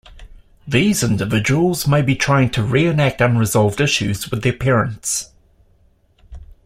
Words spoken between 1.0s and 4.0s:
individuals may be trying to reenact unresolved